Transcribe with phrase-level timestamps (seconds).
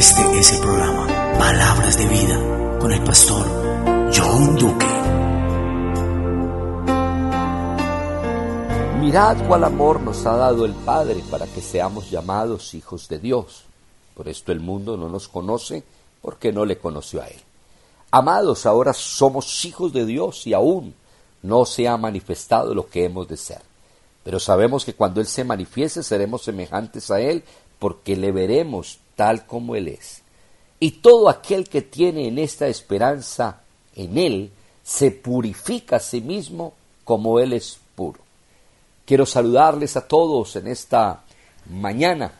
[0.00, 1.06] Este es el programa
[1.38, 3.44] Palabras de Vida con el pastor
[4.10, 4.86] John Duque.
[8.98, 13.64] Mirad cuál amor nos ha dado el Padre para que seamos llamados hijos de Dios.
[14.14, 15.82] Por esto el mundo no nos conoce
[16.22, 17.40] porque no le conoció a Él.
[18.10, 20.94] Amados, ahora somos hijos de Dios y aún
[21.42, 23.60] no se ha manifestado lo que hemos de ser.
[24.24, 27.44] Pero sabemos que cuando Él se manifieste seremos semejantes a Él
[27.78, 30.22] porque le veremos tal como Él es.
[30.78, 33.60] Y todo aquel que tiene en esta esperanza
[33.94, 34.50] en Él
[34.82, 36.72] se purifica a sí mismo
[37.04, 38.20] como Él es puro.
[39.04, 41.22] Quiero saludarles a todos en esta
[41.68, 42.32] mañana,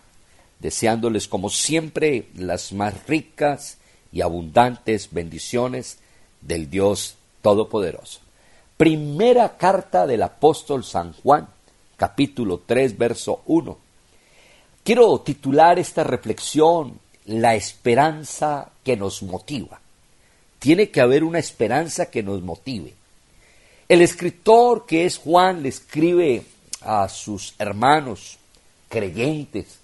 [0.59, 3.77] deseándoles como siempre las más ricas
[4.11, 5.99] y abundantes bendiciones
[6.41, 8.21] del Dios Todopoderoso.
[8.79, 11.47] Primera carta del apóstol San Juan,
[11.99, 13.90] capítulo 3, verso 1.
[14.83, 19.79] Quiero titular esta reflexión La esperanza que nos motiva.
[20.59, 22.95] Tiene que haber una esperanza que nos motive.
[23.89, 26.45] El escritor que es Juan le escribe
[26.81, 28.39] a sus hermanos
[28.89, 29.79] creyentes,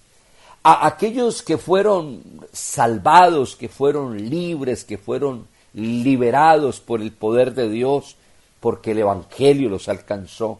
[0.63, 7.69] a aquellos que fueron salvados, que fueron libres, que fueron liberados por el poder de
[7.69, 8.15] Dios,
[8.59, 10.59] porque el Evangelio los alcanzó,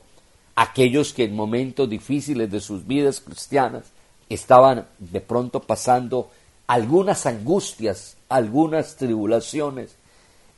[0.55, 3.97] aquellos que en momentos difíciles de sus vidas cristianas
[4.30, 6.30] estaban de pronto pasando
[6.67, 9.95] algunas angustias, algunas tribulaciones.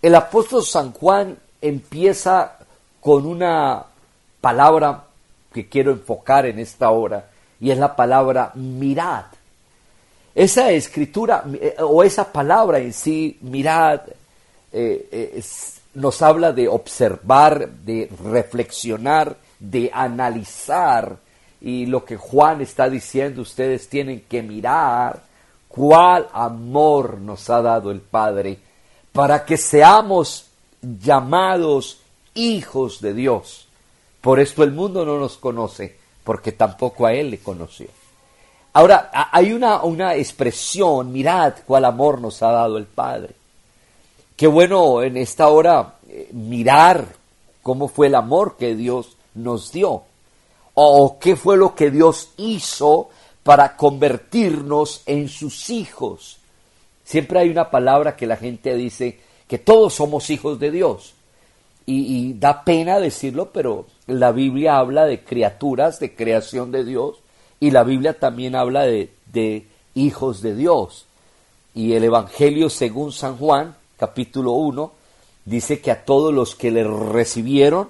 [0.01, 2.57] El apóstol San Juan empieza
[3.01, 3.85] con una
[4.41, 5.05] palabra
[5.53, 9.25] que quiero enfocar en esta hora y es la palabra mirad.
[10.33, 14.01] Esa escritura eh, o esa palabra en sí, mirad,
[14.71, 15.43] eh, eh,
[15.95, 21.17] nos habla de observar, de reflexionar, de analizar,
[21.61, 25.21] y lo que Juan está diciendo, ustedes tienen que mirar
[25.67, 28.59] cuál amor nos ha dado el Padre
[29.11, 30.45] para que seamos
[30.81, 31.99] llamados
[32.33, 33.67] hijos de Dios.
[34.21, 37.87] Por esto el mundo no nos conoce, porque tampoco a Él le conoció.
[38.73, 43.33] Ahora, hay una, una expresión, mirad cuál amor nos ha dado el Padre.
[44.37, 47.05] Qué bueno en esta hora eh, mirar
[47.61, 50.03] cómo fue el amor que Dios nos dio
[50.81, 53.09] o qué fue lo que Dios hizo
[53.43, 56.37] para convertirnos en sus hijos.
[57.03, 61.15] Siempre hay una palabra que la gente dice que todos somos hijos de Dios.
[61.85, 67.17] Y, da pena decirlo, pero la Biblia habla de criaturas, de creación de Dios,
[67.59, 69.65] y la Biblia también habla de, de
[69.95, 71.07] hijos de Dios.
[71.73, 74.91] Y el Evangelio según San Juan, capítulo 1,
[75.43, 77.89] dice que a todos los que le recibieron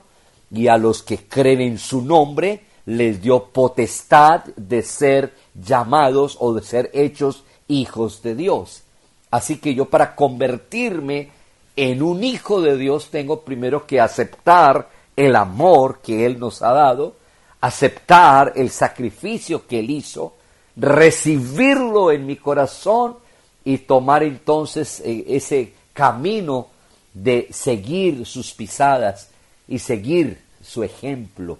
[0.49, 6.55] y a los que creen en su nombre, les dio potestad de ser llamados o
[6.55, 8.81] de ser hechos hijos de Dios.
[9.29, 11.29] Así que yo para convertirme
[11.75, 16.73] en un hijo de Dios tengo primero que aceptar el amor que Él nos ha
[16.73, 17.13] dado,
[17.61, 20.33] aceptar el sacrificio que Él hizo,
[20.75, 23.17] recibirlo en mi corazón
[23.63, 26.69] y tomar entonces eh, ese camino
[27.13, 29.29] de seguir sus pisadas
[29.67, 31.59] y seguir su ejemplo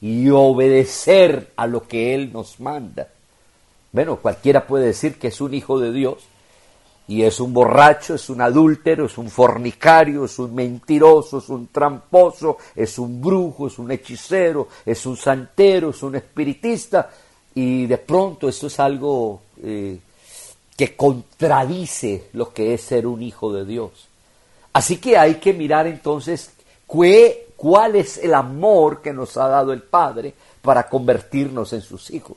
[0.00, 3.08] y obedecer a lo que Él nos manda.
[3.92, 6.18] Bueno, cualquiera puede decir que es un hijo de Dios
[7.08, 11.68] y es un borracho, es un adúltero, es un fornicario, es un mentiroso, es un
[11.68, 17.10] tramposo, es un brujo, es un hechicero, es un santero, es un espiritista
[17.54, 19.98] y de pronto esto es algo eh,
[20.76, 24.08] que contradice lo que es ser un hijo de Dios.
[24.72, 26.50] Así que hay que mirar entonces
[26.86, 32.10] qué cuál es el amor que nos ha dado el Padre para convertirnos en sus
[32.10, 32.36] hijos.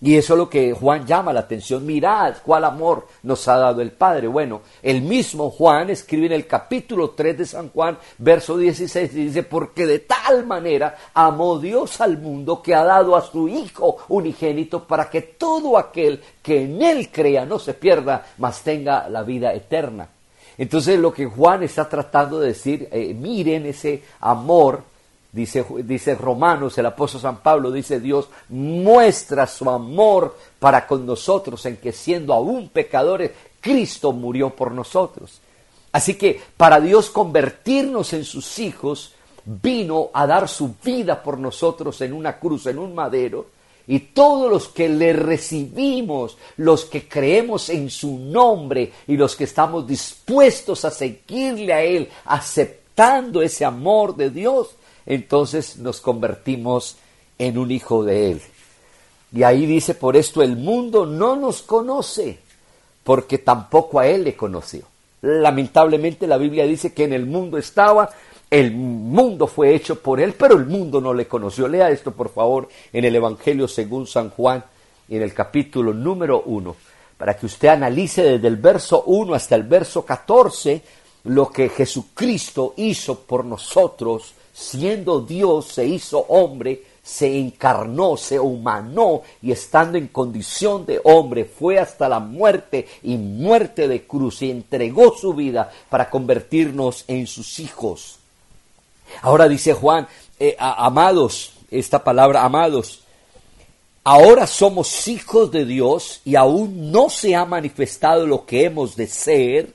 [0.00, 1.84] Y eso es lo que Juan llama la atención.
[1.84, 4.28] Mirad cuál amor nos ha dado el Padre.
[4.28, 9.24] Bueno, el mismo Juan escribe en el capítulo 3 de San Juan, verso 16, y
[9.24, 13.96] dice, porque de tal manera amó Dios al mundo que ha dado a su Hijo
[14.08, 19.24] unigénito para que todo aquel que en él crea no se pierda, mas tenga la
[19.24, 20.08] vida eterna.
[20.58, 24.82] Entonces lo que Juan está tratando de decir, eh, miren ese amor,
[25.30, 31.64] dice, dice Romanos, el apóstol San Pablo dice, Dios muestra su amor para con nosotros
[31.66, 35.40] en que siendo aún pecadores, Cristo murió por nosotros.
[35.92, 39.14] Así que para Dios convertirnos en sus hijos,
[39.44, 43.46] vino a dar su vida por nosotros en una cruz, en un madero,
[43.88, 49.44] y todos los que le recibimos, los que creemos en su nombre y los que
[49.44, 54.68] estamos dispuestos a seguirle a Él, aceptando ese amor de Dios,
[55.06, 56.96] entonces nos convertimos
[57.38, 58.42] en un hijo de Él.
[59.32, 62.38] Y ahí dice, por esto el mundo no nos conoce,
[63.04, 64.82] porque tampoco a él le conoció.
[65.20, 68.10] Lamentablemente la Biblia dice que en el mundo estaba,
[68.50, 71.68] el mundo fue hecho por él, pero el mundo no le conoció.
[71.68, 74.64] Lea esto, por favor, en el Evangelio según San Juan,
[75.08, 76.76] en el capítulo número 1,
[77.16, 80.82] para que usted analice desde el verso 1 hasta el verso 14
[81.24, 89.22] lo que Jesucristo hizo por nosotros, siendo Dios, se hizo hombre, se encarnó, se humanó
[89.42, 94.50] y estando en condición de hombre fue hasta la muerte y muerte de cruz y
[94.50, 98.18] entregó su vida para convertirnos en sus hijos.
[99.22, 100.06] Ahora dice Juan,
[100.38, 103.00] eh, amados, esta palabra amados,
[104.04, 109.06] ahora somos hijos de Dios y aún no se ha manifestado lo que hemos de
[109.06, 109.74] ser,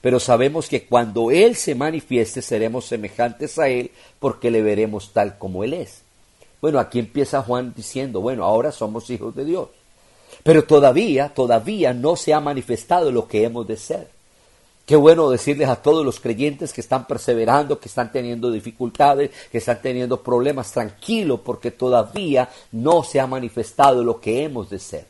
[0.00, 5.38] pero sabemos que cuando Él se manifieste seremos semejantes a Él porque le veremos tal
[5.38, 6.02] como Él es.
[6.60, 9.68] Bueno, aquí empieza Juan diciendo, bueno, ahora somos hijos de Dios,
[10.42, 14.17] pero todavía, todavía no se ha manifestado lo que hemos de ser.
[14.88, 19.58] Qué bueno decirles a todos los creyentes que están perseverando, que están teniendo dificultades, que
[19.58, 25.04] están teniendo problemas, tranquilo, porque todavía no se ha manifestado lo que hemos de ser.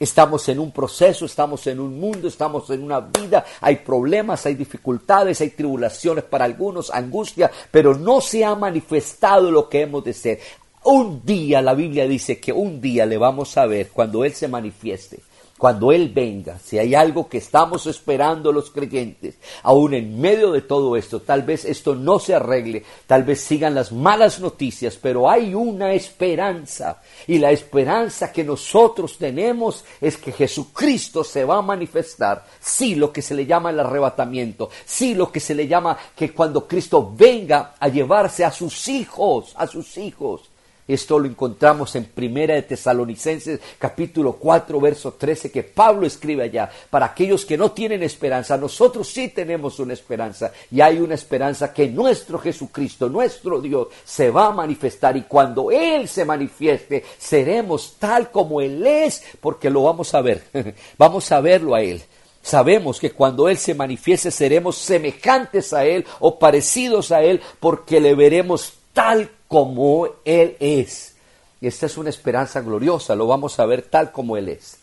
[0.00, 4.54] Estamos en un proceso, estamos en un mundo, estamos en una vida, hay problemas, hay
[4.54, 10.14] dificultades, hay tribulaciones para algunos, angustia, pero no se ha manifestado lo que hemos de
[10.14, 10.40] ser.
[10.84, 14.48] Un día la Biblia dice que un día le vamos a ver cuando Él se
[14.48, 15.20] manifieste
[15.58, 19.34] cuando Él venga, si hay algo que estamos esperando los creyentes,
[19.64, 23.74] aún en medio de todo esto, tal vez esto no se arregle, tal vez sigan
[23.74, 27.02] las malas noticias, pero hay una esperanza.
[27.26, 32.46] Y la esperanza que nosotros tenemos es que Jesucristo se va a manifestar.
[32.60, 36.32] Sí, lo que se le llama el arrebatamiento, sí, lo que se le llama que
[36.32, 40.42] cuando Cristo venga a llevarse a sus hijos, a sus hijos,
[40.88, 46.70] esto lo encontramos en Primera de Tesalonicenses capítulo 4 verso 13 que Pablo escribe allá.
[46.88, 51.72] Para aquellos que no tienen esperanza, nosotros sí tenemos una esperanza y hay una esperanza
[51.74, 57.96] que nuestro Jesucristo, nuestro Dios, se va a manifestar y cuando Él se manifieste seremos
[57.98, 60.42] tal como Él es porque lo vamos a ver.
[60.96, 62.02] vamos a verlo a Él.
[62.40, 68.00] Sabemos que cuando Él se manifieste seremos semejantes a Él o parecidos a Él porque
[68.00, 71.14] le veremos tal como Él es.
[71.60, 74.77] Y esta es una esperanza gloriosa, lo vamos a ver tal como Él es.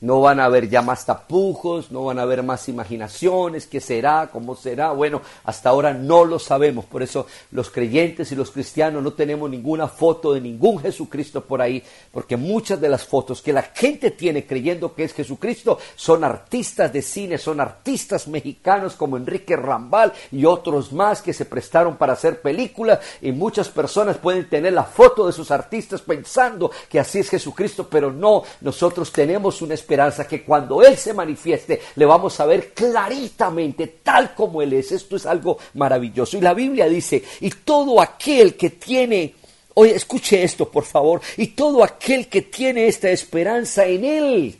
[0.00, 4.30] No van a haber ya más tapujos, no van a haber más imaginaciones, qué será,
[4.32, 4.92] cómo será.
[4.92, 6.84] Bueno, hasta ahora no lo sabemos.
[6.84, 11.60] Por eso los creyentes y los cristianos no tenemos ninguna foto de ningún Jesucristo por
[11.60, 16.24] ahí, porque muchas de las fotos que la gente tiene creyendo que es Jesucristo son
[16.24, 21.96] artistas de cine, son artistas mexicanos como Enrique Rambal y otros más que se prestaron
[21.96, 27.00] para hacer películas y muchas personas pueden tener la foto de sus artistas pensando que
[27.00, 32.04] así es Jesucristo, pero no, nosotros tenemos una esperanza que cuando Él se manifieste le
[32.04, 34.92] vamos a ver claritamente tal como Él es.
[34.92, 36.36] Esto es algo maravilloso.
[36.36, 39.34] Y la Biblia dice, y todo aquel que tiene,
[39.72, 44.58] oye, escuche esto por favor, y todo aquel que tiene esta esperanza en Él,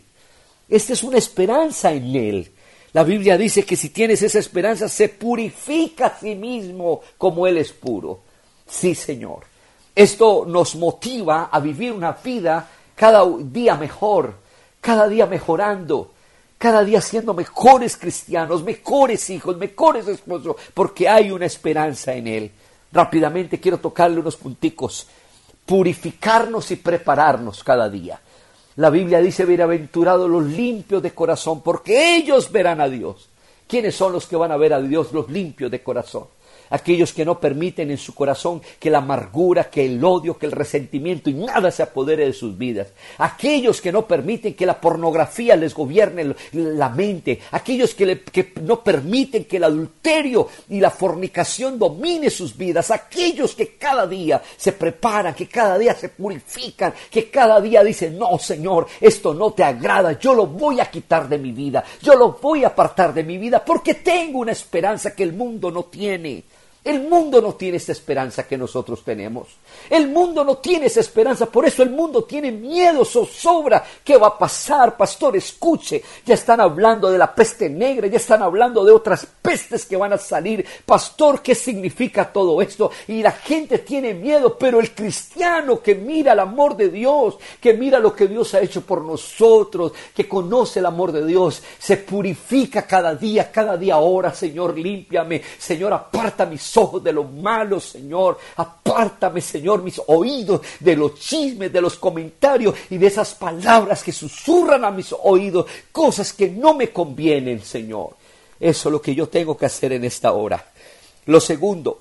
[0.66, 2.52] esta es una esperanza en Él.
[2.94, 7.58] La Biblia dice que si tienes esa esperanza se purifica a sí mismo como Él
[7.58, 8.20] es puro.
[8.66, 9.40] Sí, Señor.
[9.94, 14.47] Esto nos motiva a vivir una vida cada día mejor,
[14.88, 16.12] cada día mejorando,
[16.56, 22.50] cada día siendo mejores cristianos, mejores hijos, mejores esposos, porque hay una esperanza en Él.
[22.90, 25.06] Rápidamente quiero tocarle unos punticos.
[25.66, 28.18] Purificarnos y prepararnos cada día.
[28.76, 33.28] La Biblia dice, bienaventurados los limpios de corazón, porque ellos verán a Dios.
[33.66, 36.28] ¿Quiénes son los que van a ver a Dios, los limpios de corazón?
[36.70, 40.52] Aquellos que no permiten en su corazón que la amargura, que el odio, que el
[40.52, 45.56] resentimiento y nada se apodere de sus vidas, aquellos que no permiten que la pornografía
[45.56, 48.22] les gobierne la mente, aquellos que,
[48.62, 54.42] no permiten que el adulterio y la fornicación domine sus vidas, aquellos que cada día
[54.56, 59.52] se preparan, que cada día se purifican, que cada día dicen, no Señor, esto no
[59.52, 63.12] te agrada, yo lo voy a quitar de mi vida, yo lo voy a apartar
[63.14, 66.44] de mi vida, porque tengo una esperanza que el mundo no tiene.
[66.88, 69.48] El mundo no tiene esa esperanza que nosotros tenemos.
[69.90, 73.84] El mundo no tiene esa esperanza, por eso el mundo tiene miedo, zozobra.
[74.02, 75.36] ¿Qué va a pasar, pastor?
[75.36, 79.98] Escuche, ya están hablando de la peste negra, ya están hablando de otras pestes que
[79.98, 80.64] van a salir.
[80.86, 82.90] Pastor, ¿qué significa todo esto?
[83.06, 87.74] Y la gente tiene miedo, pero el cristiano que mira el amor de Dios, que
[87.74, 91.98] mira lo que Dios ha hecho por nosotros, que conoce el amor de Dios, se
[91.98, 97.78] purifica cada día, cada día, ahora, Señor, límpiame, Señor, aparta mis ojos de lo malo,
[97.80, 98.38] Señor.
[98.56, 104.12] Apártame, Señor, mis oídos de los chismes, de los comentarios y de esas palabras que
[104.12, 108.16] susurran a mis oídos, cosas que no me convienen, Señor.
[108.58, 110.64] Eso es lo que yo tengo que hacer en esta hora.
[111.26, 112.00] Lo segundo,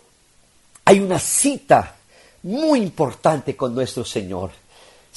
[0.85, 1.97] hay una cita
[2.43, 4.51] muy importante con nuestro Señor.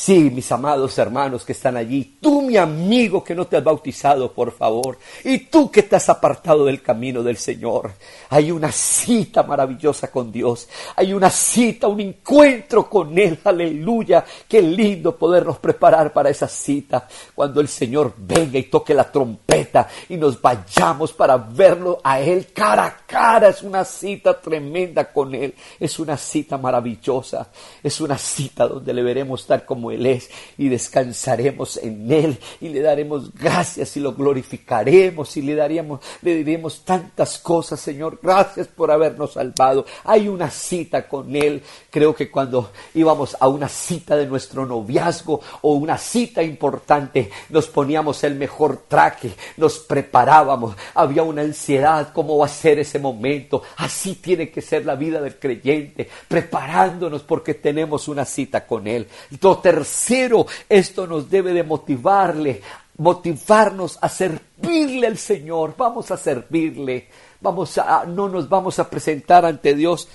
[0.03, 4.33] Sí, mis amados hermanos que están allí, tú mi amigo que no te has bautizado,
[4.33, 7.93] por favor, y tú que te has apartado del camino del Señor,
[8.31, 14.63] hay una cita maravillosa con Dios, hay una cita, un encuentro con Él, aleluya, qué
[14.63, 20.17] lindo podernos preparar para esa cita, cuando el Señor venga y toque la trompeta y
[20.17, 25.55] nos vayamos para verlo a Él cara a cara, es una cita tremenda con Él,
[25.79, 27.51] es una cita maravillosa,
[27.83, 29.90] es una cita donde le veremos tal como
[30.59, 36.35] y descansaremos en Él y le daremos gracias y lo glorificaremos y le daríamos, le
[36.37, 39.87] diremos tantas cosas, Señor, gracias por habernos salvado.
[40.05, 41.63] Hay una cita con Él.
[41.91, 47.67] Creo que cuando íbamos a una cita de nuestro noviazgo o una cita importante, nos
[47.69, 53.63] poníamos el mejor traje, nos preparábamos, había una ansiedad, ¿cómo va a ser ese momento?
[53.77, 59.07] Así tiene que ser la vida del creyente, preparándonos porque tenemos una cita con Él.
[59.71, 62.61] Tercero, esto nos debe de motivarle,
[62.99, 65.75] motivarnos a servirle al Señor.
[65.79, 67.07] Vamos a servirle.
[67.41, 70.09] Vamos a, no nos vamos a presentar ante Dios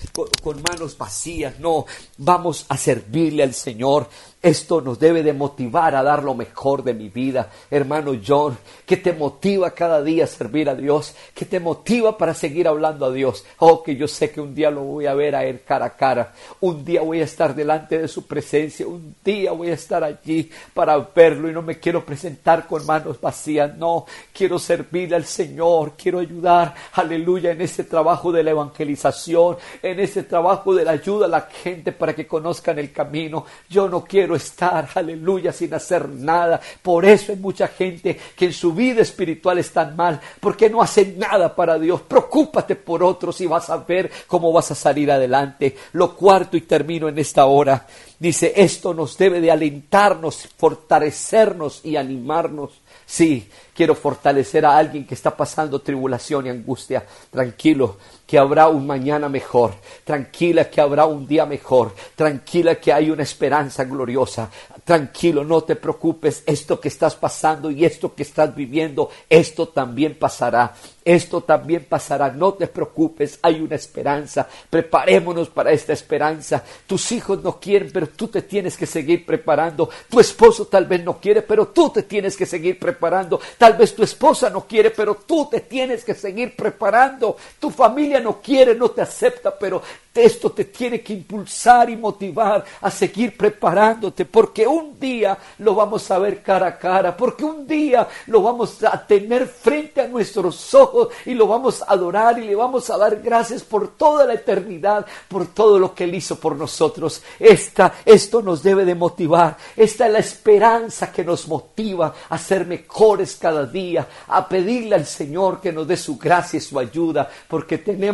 [0.44, 1.86] con manos vacías, no,
[2.18, 4.10] vamos a servirle al Señor.
[4.46, 7.50] Esto nos debe de motivar a dar lo mejor de mi vida.
[7.72, 12.36] Hermano John, que te motiva cada día a servir a Dios, que te motiva para
[12.36, 13.44] seguir hablando a Dios.
[13.58, 15.96] Oh, que yo sé que un día lo voy a ver a Él cara a
[15.96, 16.32] cara.
[16.60, 18.86] Un día voy a estar delante de su presencia.
[18.86, 23.20] Un día voy a estar allí para verlo y no me quiero presentar con manos
[23.20, 23.76] vacías.
[23.76, 25.94] No, quiero servir al Señor.
[25.98, 31.26] Quiero ayudar, aleluya, en ese trabajo de la evangelización, en ese trabajo de la ayuda
[31.26, 33.44] a la gente para que conozcan el camino.
[33.68, 36.60] Yo no quiero estar, aleluya, sin hacer nada.
[36.82, 41.16] Por eso hay mucha gente que en su vida espiritual está mal, porque no hace
[41.18, 42.02] nada para Dios.
[42.02, 45.76] Preocúpate por otros y vas a ver cómo vas a salir adelante.
[45.94, 47.86] Lo cuarto y termino en esta hora.
[48.18, 52.72] Dice, esto nos debe de alentarnos, fortalecernos y animarnos.
[53.06, 57.06] Sí, quiero fortalecer a alguien que está pasando tribulación y angustia.
[57.30, 63.12] Tranquilo, que habrá un mañana mejor, tranquila que habrá un día mejor, tranquila que hay
[63.12, 64.50] una esperanza gloriosa,
[64.84, 70.16] tranquilo, no te preocupes, esto que estás pasando y esto que estás viviendo, esto también
[70.16, 77.12] pasará, esto también pasará, no te preocupes, hay una esperanza, preparémonos para esta esperanza, tus
[77.12, 81.20] hijos no quieren, pero tú te tienes que seguir preparando, tu esposo tal vez no
[81.20, 85.16] quiere, pero tú te tienes que seguir preparando, tal vez tu esposa no quiere, pero
[85.16, 89.82] tú te tienes que seguir preparando, tu familia no quiere, no te acepta, pero
[90.14, 96.10] esto te tiene que impulsar y motivar a seguir preparándote, porque un día lo vamos
[96.10, 100.74] a ver cara a cara, porque un día lo vamos a tener frente a nuestros
[100.74, 104.36] ojos y lo vamos a adorar y le vamos a dar gracias por toda la
[104.36, 107.22] eternidad, por todo lo que Él hizo por nosotros.
[107.40, 109.58] Esta, esto nos debe de motivar.
[109.76, 115.06] Esta es la esperanza que nos motiva a ser mejores cada día, a pedirle al
[115.06, 118.05] Señor que nos dé su gracia y su ayuda, porque tenemos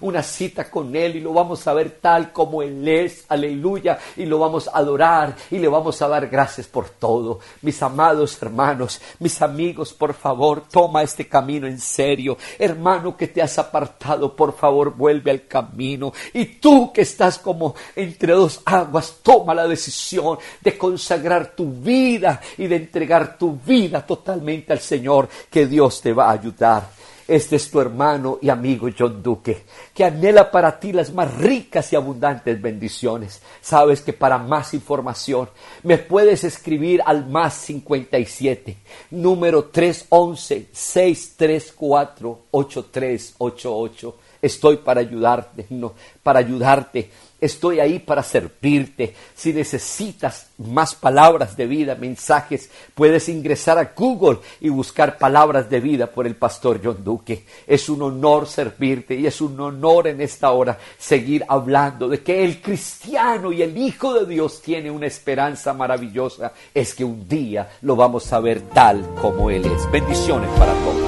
[0.00, 4.26] una cita con Él y lo vamos a ver tal como Él es, aleluya, y
[4.26, 7.40] lo vamos a adorar y le vamos a dar gracias por todo.
[7.62, 12.36] Mis amados hermanos, mis amigos, por favor, toma este camino en serio.
[12.58, 16.12] Hermano que te has apartado, por favor, vuelve al camino.
[16.32, 22.40] Y tú que estás como entre dos aguas, toma la decisión de consagrar tu vida
[22.56, 26.98] y de entregar tu vida totalmente al Señor, que Dios te va a ayudar.
[27.28, 31.92] Este es tu hermano y amigo John Duque, que anhela para ti las más ricas
[31.92, 33.42] y abundantes bendiciones.
[33.60, 35.50] Sabes que para más información
[35.82, 38.78] me puedes escribir al más 57,
[39.10, 44.14] número 311 634 8388.
[44.40, 49.14] Estoy para ayudarte, no, para ayudarte Estoy ahí para servirte.
[49.36, 55.78] Si necesitas más palabras de vida, mensajes, puedes ingresar a Google y buscar palabras de
[55.78, 57.44] vida por el pastor John Duque.
[57.64, 62.44] Es un honor servirte y es un honor en esta hora seguir hablando de que
[62.44, 66.52] el cristiano y el Hijo de Dios tiene una esperanza maravillosa.
[66.74, 69.88] Es que un día lo vamos a ver tal como Él es.
[69.92, 71.07] Bendiciones para todos.